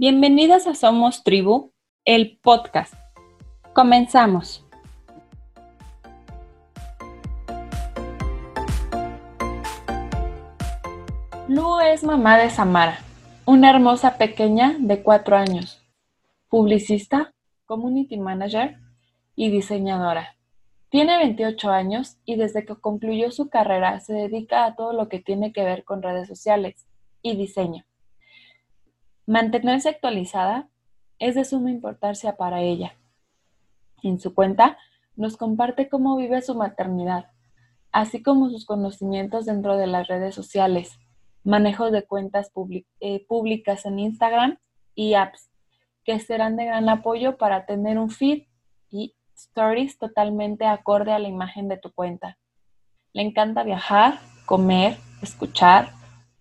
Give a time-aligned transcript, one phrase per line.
[0.00, 1.74] Bienvenidas a Somos Tribu,
[2.06, 2.94] el podcast.
[3.74, 4.64] Comenzamos.
[11.48, 13.00] Lu es mamá de Samara,
[13.44, 15.82] una hermosa pequeña de cuatro años,
[16.48, 17.34] publicista,
[17.66, 18.78] community manager
[19.36, 20.34] y diseñadora.
[20.88, 25.20] Tiene 28 años y desde que concluyó su carrera se dedica a todo lo que
[25.20, 26.86] tiene que ver con redes sociales
[27.20, 27.84] y diseño.
[29.26, 30.68] Mantenerse actualizada
[31.18, 32.96] es de suma importancia para ella.
[34.02, 34.78] En su cuenta
[35.16, 37.30] nos comparte cómo vive su maternidad,
[37.92, 40.98] así como sus conocimientos dentro de las redes sociales,
[41.44, 42.50] manejo de cuentas
[43.00, 44.58] eh, públicas en Instagram
[44.94, 45.50] y apps,
[46.04, 48.44] que serán de gran apoyo para tener un feed
[48.90, 52.38] y stories totalmente acorde a la imagen de tu cuenta.
[53.12, 55.92] Le encanta viajar, comer, escuchar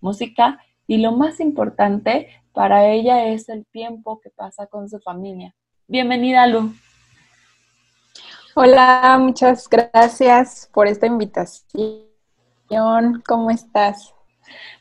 [0.02, 5.55] música y lo más importante, para ella es el tiempo que pasa con su familia.
[5.88, 6.73] Bienvenida, Lu.
[8.55, 12.04] Hola, muchas gracias por esta invitación.
[13.26, 14.13] ¿Cómo estás?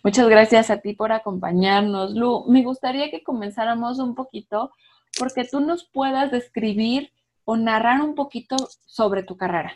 [0.03, 2.45] Muchas gracias a ti por acompañarnos, Lu.
[2.49, 4.73] Me gustaría que comenzáramos un poquito
[5.19, 7.13] porque tú nos puedas describir
[7.45, 8.57] o narrar un poquito
[8.87, 9.73] sobre tu carrera.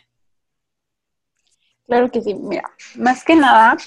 [1.85, 2.33] Claro que sí.
[2.33, 3.77] Mira, más que nada,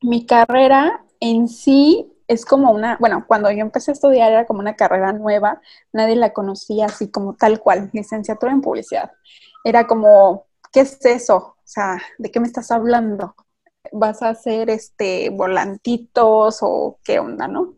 [0.00, 4.60] mi carrera en sí es como una, bueno, cuando yo empecé a estudiar era como
[4.60, 5.60] una carrera nueva,
[5.92, 9.12] nadie la conocía así como tal cual, licenciatura en publicidad.
[9.64, 11.36] Era como, ¿qué es eso?
[11.36, 13.34] O sea, ¿de qué me estás hablando?
[13.92, 17.76] ¿Vas a hacer este volantitos o qué onda, no?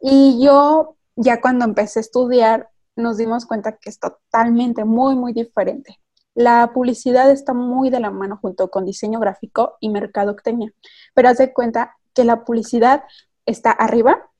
[0.00, 5.32] Y yo ya cuando empecé a estudiar nos dimos cuenta que es totalmente muy, muy
[5.32, 5.98] diferente.
[6.34, 10.72] La publicidad está muy de la mano junto con diseño gráfico y mercadotecnia,
[11.14, 13.04] pero haz de cuenta que la publicidad
[13.46, 14.30] está arriba,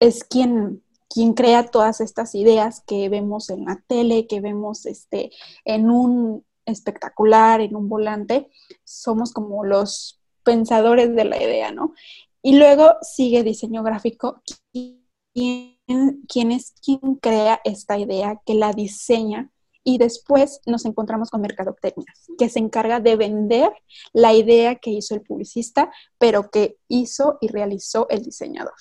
[0.00, 5.30] es quien, quien crea todas estas ideas que vemos en la tele, que vemos este,
[5.64, 8.50] en un espectacular, en un volante,
[8.84, 11.94] somos como los pensadores de la idea, ¿no?
[12.42, 19.50] Y luego sigue diseño gráfico, quién es quien crea esta idea, que la diseña
[19.88, 23.70] y después nos encontramos con Mercadotecnia, que se encarga de vender
[24.12, 28.74] la idea que hizo el publicista, pero que hizo y realizó el diseñador.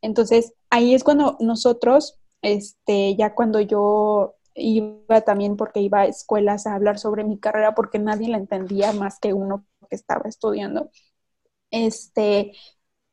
[0.00, 6.66] Entonces, ahí es cuando nosotros, este, ya cuando yo iba también porque iba a escuelas
[6.66, 10.88] a hablar sobre mi carrera porque nadie la entendía más que uno que estaba estudiando.
[11.70, 12.52] Este,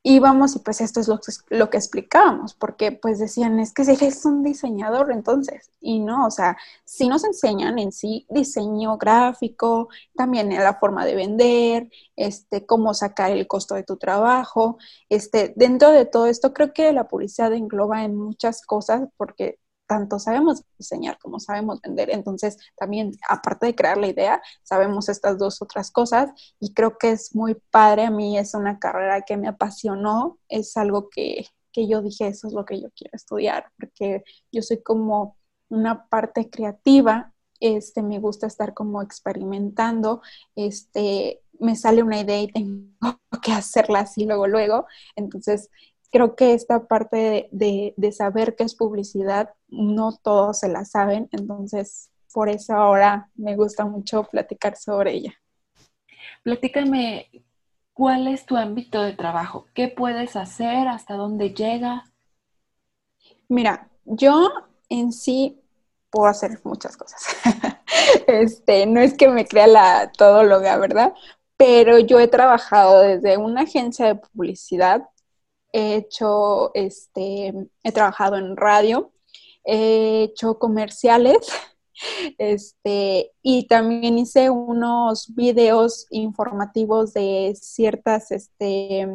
[0.03, 1.19] íbamos y pues esto es lo,
[1.49, 6.27] lo, que explicábamos, porque pues decían, es que si eres un diseñador entonces, y no,
[6.27, 11.89] o sea, sí nos enseñan en sí diseño gráfico, también en la forma de vender,
[12.17, 14.77] este, cómo sacar el costo de tu trabajo,
[15.07, 19.59] este, dentro de todo esto creo que la publicidad engloba en muchas cosas, porque
[19.93, 22.09] tanto sabemos diseñar como sabemos vender.
[22.09, 27.11] Entonces, también, aparte de crear la idea, sabemos estas dos otras cosas y creo que
[27.11, 28.05] es muy padre.
[28.05, 32.47] A mí es una carrera que me apasionó, es algo que, que yo dije, eso
[32.47, 35.37] es lo que yo quiero estudiar, porque yo soy como
[35.69, 40.21] una parte creativa este, me gusta estar como experimentando,
[40.55, 42.91] este, me sale una idea y tengo
[43.41, 44.85] que hacerla así luego, luego.
[45.15, 45.69] Entonces,
[46.13, 52.09] creo que esta parte de, saber qué es publicidad, no todos se la saben, entonces
[52.33, 55.33] por eso ahora me gusta mucho platicar sobre ella.
[56.43, 57.29] Platícame,
[57.93, 59.65] ¿cuál es tu ámbito de trabajo?
[59.73, 60.87] ¿Qué puedes hacer?
[60.87, 62.05] ¿Hasta dónde llega?
[63.49, 64.49] Mira, yo
[64.89, 65.61] en sí
[66.09, 67.23] puedo hacer muchas cosas.
[68.27, 71.13] este, no es que me crea la todóloga, ¿verdad?
[71.57, 75.03] Pero yo he trabajado desde una agencia de publicidad
[75.73, 79.11] he hecho, este, he trabajado en radio,
[79.63, 81.47] he hecho comerciales,
[82.37, 89.07] este, y también hice unos videos informativos de ciertas este,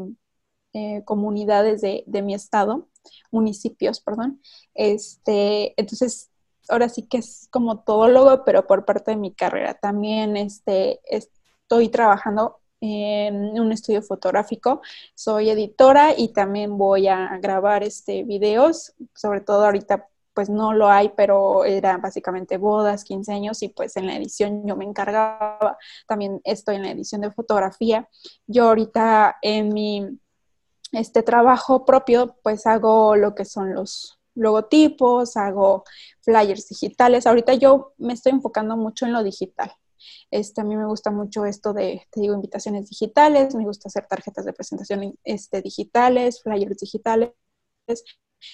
[0.75, 2.89] eh, comunidades de, mi estado,
[3.31, 4.41] municipios, perdón.
[4.75, 6.31] Este, entonces,
[6.69, 9.75] ahora sí que es como todólogo, pero por parte de mi carrera.
[9.75, 14.83] También este, estoy trabajando en un estudio fotográfico.
[15.15, 20.88] Soy editora y también voy a grabar este videos, sobre todo ahorita pues no lo
[20.88, 25.76] hay, pero eran básicamente bodas, 15 años y pues en la edición yo me encargaba,
[26.06, 28.08] también estoy en la edición de fotografía.
[28.46, 30.20] Yo ahorita en mi
[30.93, 35.82] este trabajo propio pues hago lo que son los logotipos, hago
[36.20, 37.26] flyers digitales.
[37.26, 39.73] Ahorita yo me estoy enfocando mucho en lo digital.
[40.31, 44.06] Este, a mí me gusta mucho esto de, te digo, invitaciones digitales, me gusta hacer
[44.06, 47.32] tarjetas de presentación este, digitales, flyers digitales.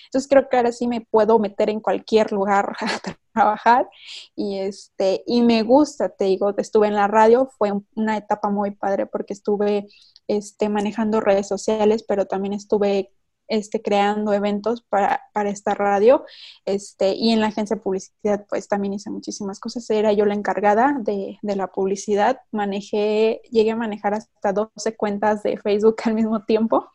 [0.07, 3.89] Entonces creo que ahora sí me puedo meter en cualquier lugar a trabajar.
[4.37, 8.73] Y este y me gusta, te digo, estuve en la radio, fue una etapa muy
[8.73, 9.87] padre porque estuve
[10.29, 13.13] este manejando redes sociales, pero también estuve
[13.49, 16.25] este, creando eventos para, esta radio
[16.65, 19.89] este, y en la agencia de publicidad pues también hice muchísimas cosas.
[19.91, 25.59] Era yo la encargada de, la publicidad, manejé, llegué a manejar hasta 12 cuentas de
[25.59, 26.89] Facebook al mismo tiempo.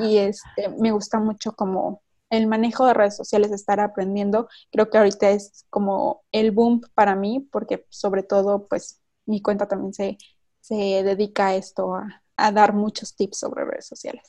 [0.00, 2.02] Y este, me gusta mucho como
[2.34, 4.48] el manejo de redes sociales, estar aprendiendo.
[4.70, 9.66] Creo que ahorita es como el boom para mí porque sobre todo pues mi cuenta
[9.66, 10.18] también se,
[10.60, 14.24] se dedica a esto, a, a dar muchos tips sobre redes sociales.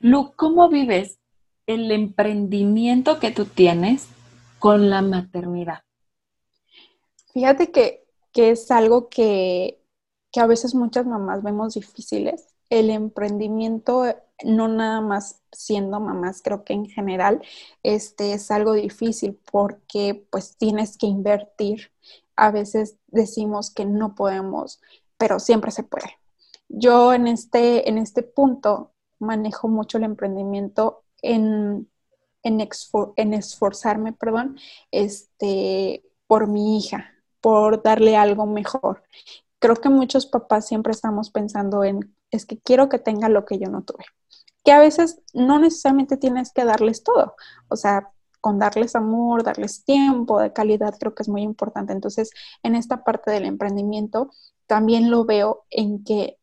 [0.00, 1.18] Lu, ¿cómo vives
[1.66, 4.08] el emprendimiento que tú tienes
[4.58, 5.84] con la maternidad?
[7.32, 8.04] Fíjate que,
[8.34, 9.80] es algo que,
[10.36, 12.54] a veces muchas mamás vemos difíciles.
[12.70, 14.04] El emprendimiento,
[14.44, 17.42] no nada más siendo mamás, creo que en general
[17.82, 21.92] este es algo difícil porque pues tienes que invertir.
[22.36, 24.80] A veces decimos que no podemos,
[25.16, 26.18] pero siempre se puede.
[26.68, 31.88] Yo en este, en este punto manejo mucho el emprendimiento en,
[32.42, 32.60] en,
[33.34, 34.58] esforzarme, perdón,
[34.90, 39.02] este, por mi hija, por darle algo mejor.
[39.58, 43.58] Creo que muchos papás siempre estamos pensando en, es que quiero que tenga lo que
[43.58, 44.04] yo no tuve.
[44.64, 47.34] Que a veces no necesariamente tienes que darles todo.
[47.68, 51.92] O sea, con darles amor, darles tiempo de calidad, creo que es muy importante.
[51.92, 52.30] Entonces,
[52.62, 54.30] en esta parte del emprendimiento,
[54.66, 56.38] también lo veo en que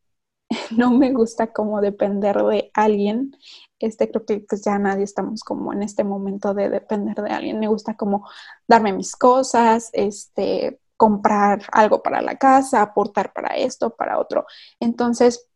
[0.76, 3.36] no me gusta como depender de alguien.
[3.78, 7.60] Este, creo que pues ya nadie estamos como en este momento de depender de alguien.
[7.60, 8.28] Me gusta como
[8.66, 14.46] darme mis cosas, este, comprar algo para la casa, aportar para esto, para otro.
[14.80, 15.48] Entonces,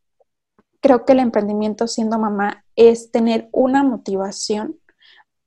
[0.86, 4.78] creo que el emprendimiento siendo mamá es tener una motivación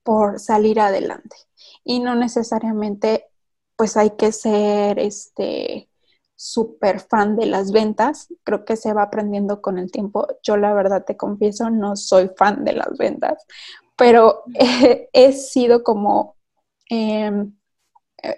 [0.04, 1.38] por salir adelante
[1.86, 3.26] y no necesariamente
[3.78, 5.90] pues hay que ser este
[6.36, 8.28] súper fan de las ventas.
[8.44, 10.28] Creo que se va aprendiendo con el tiempo.
[10.44, 13.46] Yo la verdad te confieso, no soy fan de las ventas,
[13.96, 14.44] pero
[15.14, 16.36] he, sido como,
[16.90, 17.56] em,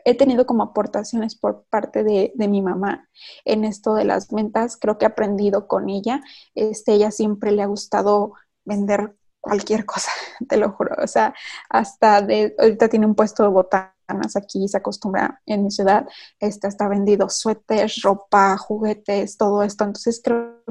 [0.06, 3.10] he tenido como aportaciones por parte de, mi mamá
[3.46, 4.78] en esto de las ventas.
[4.78, 6.22] Creo que he aprendido con ella.
[6.56, 8.34] Este, ella siempre le ha gustado
[8.66, 10.12] vender cualquier cosa,
[10.48, 10.96] te lo juro.
[11.04, 11.34] O sea,
[11.70, 13.96] hasta de, ahorita tiene un puesto de botanas
[14.36, 16.08] aquí se acostumbra en mi ciudad,
[16.40, 19.84] este, está vendido suéteres, ropa, juguetes, todo esto.
[19.84, 20.62] Entonces creo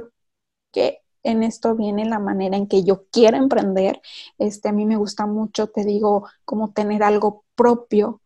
[0.72, 4.00] que en esto viene la manera en que yo quiero emprender.
[4.38, 8.20] Este, a mí me gusta mucho, te digo, como tener algo propio,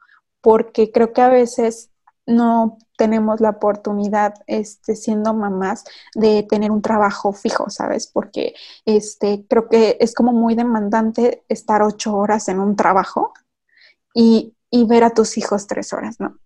[0.44, 1.90] porque creo que a veces
[2.26, 8.06] no tenemos la oportunidad, este, siendo mamás, de tener un trabajo fijo, ¿sabes?
[8.06, 8.54] Porque
[8.84, 13.32] este, creo que es como muy demandante estar ocho horas en un trabajo
[14.14, 16.36] y y ver a tus hijos tres horas, ¿no?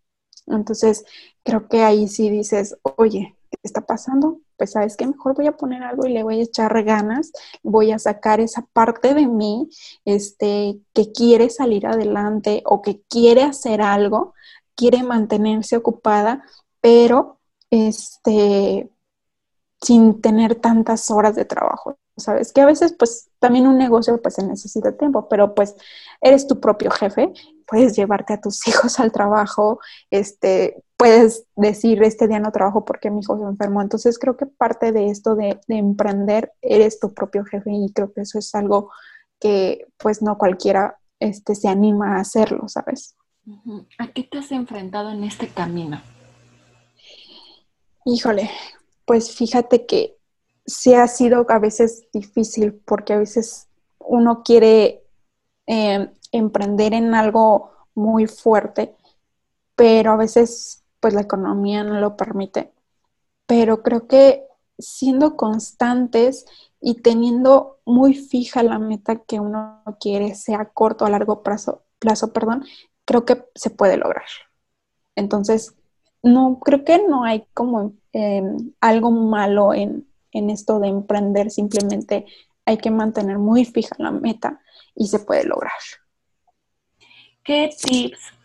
[0.48, 1.02] Entonces,
[1.42, 4.40] creo que ahí sí dices, oye, ¿qué está pasando?
[4.56, 7.92] Pues sabes que mejor voy a poner algo y le voy a echar ganas, voy
[7.92, 9.68] a sacar esa parte de mí,
[10.04, 14.34] este, que quiere salir adelante o que quiere hacer algo,
[14.74, 16.44] quiere mantenerse ocupada,
[16.80, 17.38] pero
[17.70, 18.90] este,
[19.80, 21.98] sin tener tantas horas de trabajo.
[22.18, 22.52] ¿sabes?
[22.52, 25.74] Que a veces, pues, también un negocio, pues, se necesita tiempo, pero, pues,
[26.20, 27.32] eres tu propio jefe,
[27.66, 33.10] puedes llevarte a tus hijos al trabajo, este, puedes decir, este día no trabajo porque
[33.10, 33.80] mi hijo se enfermó.
[33.80, 38.22] Entonces, creo que parte de esto de, emprender, eres tu propio jefe y creo que
[38.22, 38.90] eso es algo
[39.38, 43.16] que, pues, no cualquiera este, se anima a hacerlo, ¿sabes?
[43.98, 46.02] ¿A qué te has enfrentado en este camino?
[48.04, 48.50] Híjole,
[49.06, 50.16] pues fíjate que
[50.66, 53.68] sí ha sido a veces difícil porque a veces
[54.00, 55.04] uno quiere
[55.66, 58.96] eh, emprender en algo muy fuerte,
[59.76, 62.72] pero a veces pues la economía no lo permite.
[63.46, 64.44] Pero creo que
[64.78, 66.46] siendo constantes
[66.80, 71.82] y teniendo muy fija la meta que uno quiere, sea corto o a largo plazo,
[71.98, 72.64] plazo perdón,
[73.04, 74.26] creo que se puede lograr.
[75.16, 75.74] Entonces,
[76.22, 78.42] no, creo que no hay como eh,
[78.80, 82.26] algo malo en, en esto de emprender, simplemente
[82.64, 84.60] hay que mantener muy fija la meta
[84.94, 85.72] y se puede lograr.
[87.42, 88.37] ¿Qué tips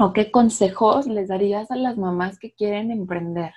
[0.00, 3.52] o qué consejos les darías a las mamás que quieren emprender?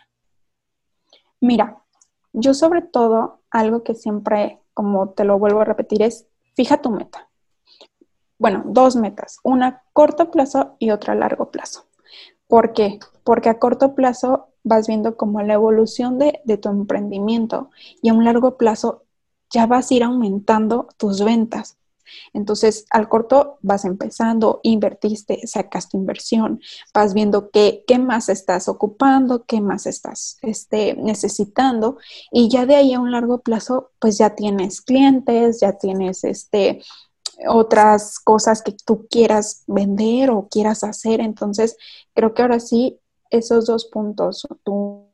[1.39, 1.83] Mira,
[2.33, 6.89] yo sobre todo algo que siempre, como te lo vuelvo a repetir, es fija tu
[6.89, 7.29] meta.
[8.37, 11.85] Bueno, dos metas, una a corto plazo y otra a largo plazo.
[12.47, 12.99] ¿Por qué?
[13.23, 17.69] Porque a corto plazo vas viendo como la evolución de, tu emprendimiento
[18.01, 19.03] y a un largo plazo
[19.49, 21.77] ya vas a ir aumentando tus ventas.
[22.33, 26.61] Entonces, al corto vas empezando, invertiste, sacas tu inversión,
[26.93, 31.97] vas viendo qué, qué más estás ocupando, qué más estás este, necesitando
[32.31, 36.81] y ya de ahí a un largo plazo, pues ya tienes clientes, ya tienes este,
[37.47, 41.21] otras cosas que tú quieras vender o quieras hacer.
[41.21, 41.77] Entonces,
[42.13, 45.12] creo que ahora sí, esos dos puntos, tu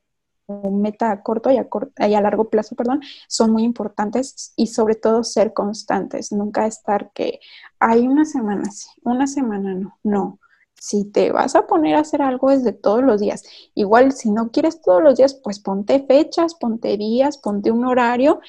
[0.71, 1.67] meta a corto y a,
[2.07, 7.11] y a largo plazo, perdón, son muy importantes y sobre todo ser constantes, nunca estar
[7.13, 7.39] que
[7.79, 10.39] hay una semana sí, una semana no, no.
[10.81, 13.43] Si te vas a poner a hacer algo es de todos los días.
[13.75, 18.39] Igual si no quieres todos los días, pues ponte fechas, ponte días, ponte un horario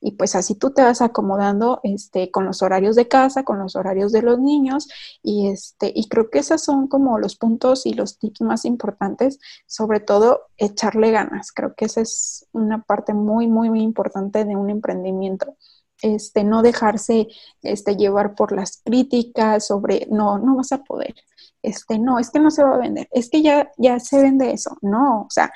[0.00, 3.76] y pues así tú te vas acomodando este, con los horarios de casa, con los
[3.76, 4.88] horarios de los niños
[5.22, 9.40] y, este, y creo que esos son como los puntos y los tips más importantes,
[9.66, 11.52] sobre todo echarle ganas.
[11.52, 15.56] Creo que esa es una parte muy, muy, muy importante de un emprendimiento.
[16.00, 17.26] Este, no dejarse
[17.62, 21.16] este, llevar por las críticas sobre, no, no vas a poder,
[21.60, 24.52] este, no, es que no se va a vender, es que ya, ya se vende
[24.52, 25.52] eso, no, o sea,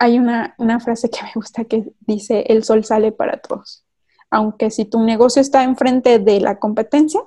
[0.00, 3.84] hay una, frase que me gusta que dice, el sol sale para todos.
[4.30, 7.20] Aunque si tu negocio está enfrente de la competencia,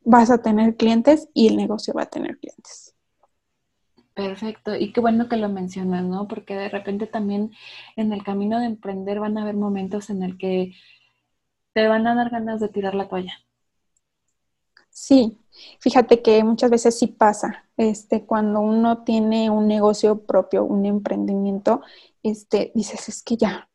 [0.00, 2.94] vas a tener clientes y el negocio va a tener clientes.
[4.14, 6.26] Perfecto, y qué bueno que lo mencionas, ¿no?
[6.26, 7.52] Porque de repente también
[7.94, 10.72] en el camino de emprender van a haber momentos en el que
[11.72, 13.34] te van a dar ganas de tirar la toalla.
[14.98, 15.38] Sí,
[15.80, 21.82] fíjate que muchas veces sí pasa, este, cuando uno tiene un negocio propio, un emprendimiento,
[22.22, 23.68] este, dices, es que ya,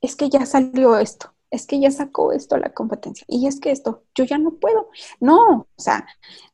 [0.00, 3.72] es que ya salió esto, es que ya sacó esto la competencia, y es que
[3.72, 4.88] esto, yo ya no puedo.
[5.20, 6.06] No, o sea,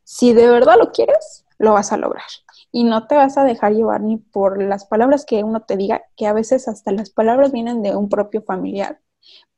[0.04, 2.24] si de verdad lo quieres, lo vas a lograr.
[2.72, 6.02] Y no te vas a dejar llevar ni por las palabras que uno te diga,
[6.16, 9.00] que a veces hasta las palabras vienen de un propio familiar,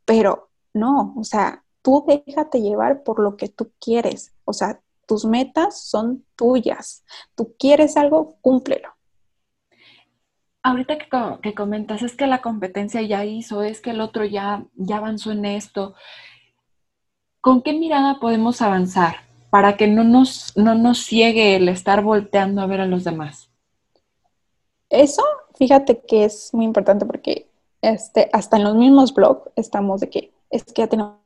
[0.07, 4.32] pero no, o sea, tú déjate llevar por lo que tú quieres.
[4.45, 7.05] O sea, tus metas son tuyas.
[7.35, 8.89] Tú quieres algo, cúmplelo.
[10.63, 11.09] Ahorita que,
[11.43, 15.33] que, comentas, es que la competencia ya hizo, es que el otro ya, ya avanzó
[15.33, 15.95] en esto.
[17.41, 19.17] ¿Con qué mirada podemos avanzar
[19.51, 23.51] para que no nos, no nos ciegue el estar volteando a ver a los demás?
[24.89, 25.23] Eso,
[25.57, 30.33] fíjate que es muy importante porque este, hasta en los mismos blogs estamos de que
[30.51, 31.22] es que ya tenemos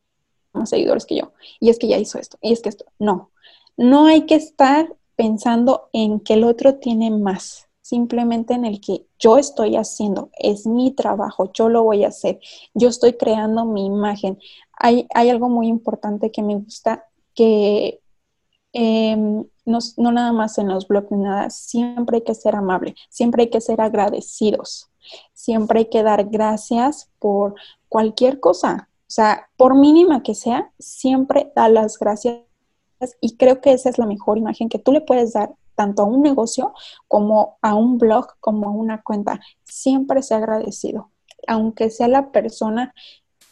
[0.56, 3.30] más seguidores que yo, y es que ya hizo esto, y es que esto, no,
[3.76, 9.06] no hay que estar pensando en que el otro tiene más, simplemente en el que
[9.18, 12.40] yo estoy haciendo, es mi trabajo, yo lo voy a hacer,
[12.75, 14.40] yo estoy creando mi imagen.
[14.78, 18.00] Hay, hay algo muy importante que me gusta, que
[18.72, 23.44] em, no, no, nada más en los blogs, nada, siempre hay que ser amable, siempre
[23.44, 24.90] hay que ser agradecidos,
[25.32, 27.54] siempre hay que dar gracias por
[27.88, 32.42] cualquier cosa, o sea, por mínima que sea, siempre da las gracias
[33.20, 36.06] y creo que esa es la mejor imagen que tú le puedes dar tanto a
[36.06, 36.72] un negocio
[37.06, 39.40] como a un blog, como a una cuenta.
[39.62, 41.10] Siempre sea agradecido,
[41.46, 42.94] aunque sea la persona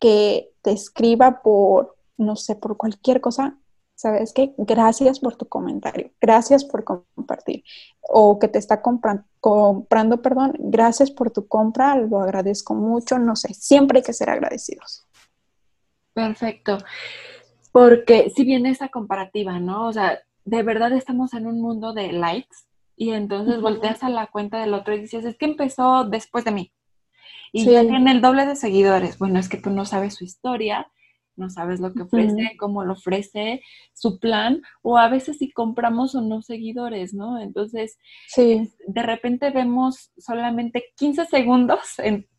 [0.01, 3.59] que te escriba por, no sé, por cualquier cosa,
[3.95, 4.55] ¿sabes qué?
[4.59, 7.63] Gracias por tu comentario, gracias por compartir.
[8.01, 13.37] O que te está comprando, comprando, perdón, gracias por tu compra, lo agradezco mucho, no
[13.37, 15.07] sé, siempre hay que ser agradecidos.
[16.15, 16.79] Perfecto.
[17.73, 19.89] Porque si viene esa comparativa, ¿no?
[19.89, 22.57] O sea, de verdad estamos en un mundo de likes
[22.97, 26.53] y entonces volteas a la cuenta del otro y dices, es que empezó después de
[26.53, 26.73] mí.
[27.53, 29.19] Y ya tiene el doble de seguidores.
[29.19, 30.89] Bueno, es que tú no sabes su historia,
[31.37, 33.61] no sabes lo que ofrece, cómo lo ofrece,
[33.93, 37.41] su plan, o a veces si compramos o no seguidores, ¿no?
[37.41, 38.73] Entonces, sí.
[38.87, 41.81] de repente vemos solamente 15 segundos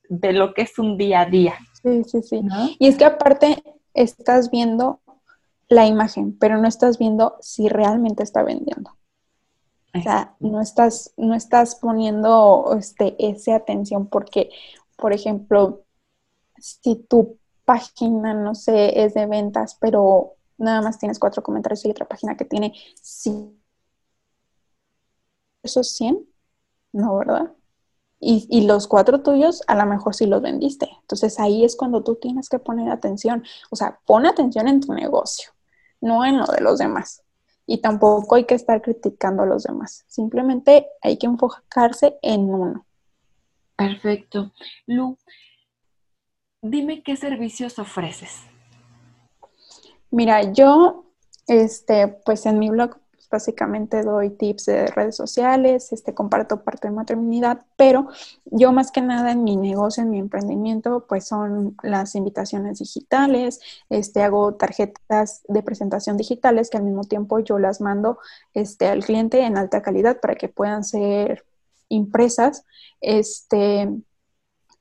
[0.10, 1.56] de lo que es un día a día.
[1.86, 2.42] Sí, sí, sí.
[2.80, 3.64] Y es que aparte
[3.94, 5.02] estás viendo
[5.70, 8.92] la imagen, pero no estás viendo si realmente está vendiendo.
[9.94, 14.50] O sea, no estás, no estás poniendo este, esa atención porque,
[14.98, 15.84] por ejemplo,
[16.60, 21.92] si tu página, no sé, es de ventas, pero nada más tienes cuatro comentarios y
[21.92, 23.32] otra página que tiene sí,
[25.64, 26.26] esos 100,
[26.94, 27.54] no, ¿verdad?
[28.20, 30.90] Y, los cuatro tuyos a lo mejor sí los vendiste.
[31.02, 33.44] Entonces ahí es cuando tú tienes que poner atención.
[33.70, 35.52] O sea, pon atención en tu negocio,
[36.02, 37.24] no en lo de los demás.
[37.68, 40.06] Y tampoco hay que estar criticando a los demás.
[40.08, 42.86] Simplemente hay que enfocarse en uno.
[43.76, 44.52] Perfecto.
[44.88, 45.18] Lu,
[46.62, 48.42] dime qué servicios ofreces.
[50.10, 51.06] Mira, yo,
[51.48, 52.98] este, pues en mi blog
[53.30, 58.08] Básicamente doy tips de redes sociales, este, comparto parte de maternidad, pero
[58.46, 63.60] yo más que nada en mi negocio, en mi emprendimiento, pues son las invitaciones digitales,
[63.90, 68.20] este, hago tarjetas de presentación digitales que al mismo tiempo yo las mando
[68.54, 71.46] este, al cliente en alta calidad para que puedan ser
[71.90, 72.66] impresas.
[73.02, 73.90] Este,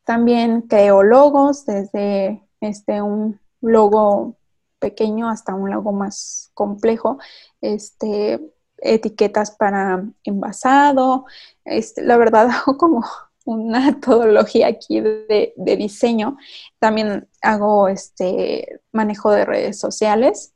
[0.04, 4.36] también creo logos desde este, un logo
[4.84, 7.18] pequeño hasta un logo más complejo,
[7.62, 8.38] este,
[8.76, 11.24] etiquetas para envasado,
[11.64, 13.02] este, la verdad hago como
[13.46, 16.36] una metodología aquí de, diseño.
[16.78, 20.52] También hago este manejo de redes sociales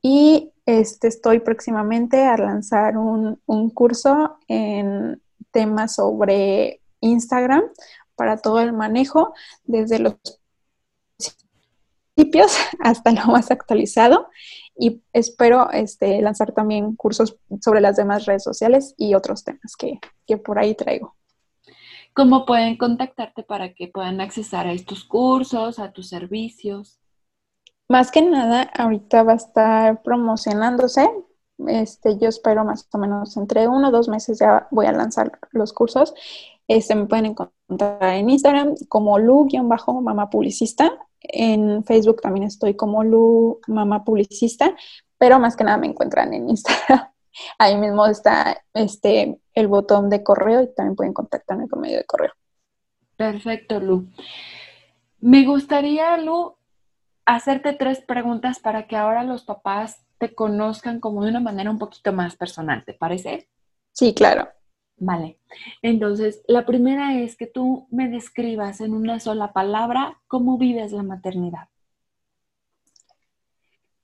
[0.00, 7.64] y este, estoy próximamente a lanzar un, un curso en temas sobre Instagram
[8.16, 10.39] para todo el manejo, desde los
[12.80, 14.28] hasta lo más actualizado
[14.78, 19.98] y espero este, lanzar también cursos sobre las demás redes sociales y otros temas que,
[20.26, 21.16] que por ahí traigo.
[22.12, 26.98] ¿Cómo pueden contactarte para que puedan accesar a estos cursos, a tus servicios?
[27.88, 31.08] Más que nada, ahorita va a estar promocionándose.
[31.66, 35.38] Este, yo espero más o menos entre uno o dos meses ya voy a lanzar
[35.52, 36.14] los cursos.
[36.66, 43.60] Este, me pueden encontrar en Instagram como lu-mamá publicista en Facebook también estoy como Lu
[43.66, 44.74] Mamá Publicista,
[45.18, 47.08] pero más que nada me encuentran en Instagram.
[47.58, 52.04] Ahí mismo está este, el botón de correo y también pueden contactarme por medio de
[52.04, 52.32] correo.
[53.16, 54.08] Perfecto, Lu.
[55.20, 56.56] Me gustaría, Lu,
[57.26, 61.78] hacerte tres preguntas para que ahora los papás te conozcan como de una manera un
[61.78, 63.48] poquito más personal, ¿te parece?
[63.92, 64.48] Sí, claro.
[65.00, 65.38] Vale.
[65.80, 71.02] Entonces, la primera es que tú me describas en una sola palabra cómo vives la
[71.02, 71.68] maternidad.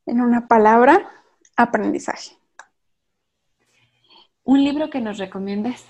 [0.06, 1.06] En una palabra,
[1.54, 2.38] aprendizaje.
[4.42, 5.84] ¿Un libro que nos recomiendes?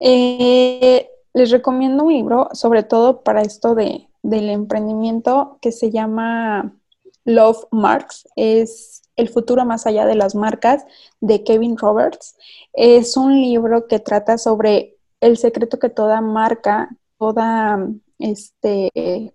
[0.00, 6.74] Eh, les recomiendo un libro, sobre todo para esto de, del emprendimiento, que se llama
[7.24, 8.28] Love Marks.
[8.36, 10.84] Es el futuro más allá de las marcas
[11.20, 12.36] de Kevin Roberts.
[12.72, 19.34] Es un libro que trata sobre el secreto que toda marca, toda este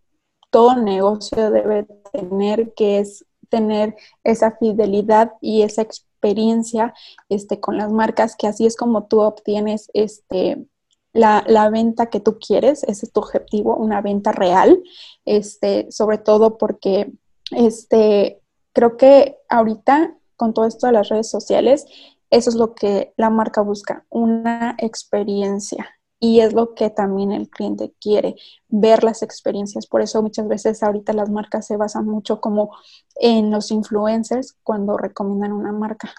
[0.49, 6.93] todo negocio debe tener, que es tener esa fidelidad y esa experiencia
[7.29, 10.65] este, con las marcas, que así es como tú obtienes este,
[11.13, 14.81] la, la, venta que tú quieres, ese es tu objetivo, una venta real,
[15.25, 17.11] este, sobre todo porque
[17.51, 18.38] este,
[18.79, 21.85] creo que ahorita con todo esto de las redes sociales,
[22.29, 25.89] eso es lo que la marca busca, una experiencia.
[26.17, 28.35] Y es lo que también el cliente quiere,
[28.69, 29.85] ver las experiencias.
[29.85, 32.73] Por eso muchas veces ahorita las marcas se basan mucho como
[33.15, 36.13] en los influencers cuando recomiendan una marca.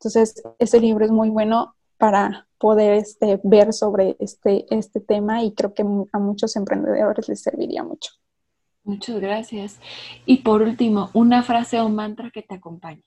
[0.00, 5.54] Entonces, ese libro es muy bueno para poder este, ver sobre este, este tema y
[5.54, 8.10] creo que a muchos emprendedores les serviría mucho.
[8.84, 9.80] Muchas gracias.
[10.26, 13.02] Y por último, una frase o mantra que te acompañe.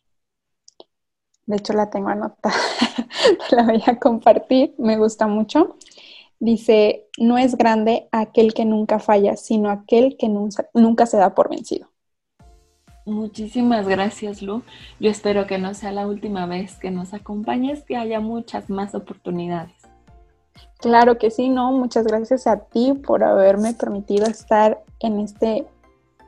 [1.45, 2.55] De hecho, la tengo anotada.
[3.51, 4.73] la voy a compartir.
[4.77, 5.77] Me gusta mucho.
[6.39, 11.49] Dice, no es grande aquel que nunca falla, sino aquel que nunca, se da por
[11.49, 11.89] vencido.
[13.05, 14.63] Muchísimas gracias, Lu.
[14.99, 18.95] Yo espero que no sea la última vez que nos acompañes, que haya muchas más
[18.95, 19.84] oportunidades.
[20.85, 25.67] Claro que sí, no, muchas gracias a ti por haberme permitido estar en este,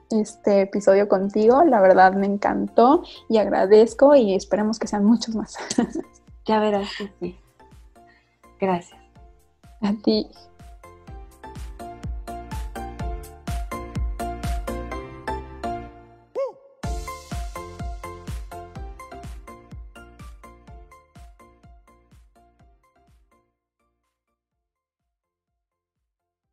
[0.09, 1.63] este episodio contigo.
[1.63, 5.57] La verdad me encantó y agradezco y esperemos que sean muchos más.
[6.47, 7.39] ya verás que sí.
[8.59, 8.99] Gracias.
[9.81, 10.27] A ti.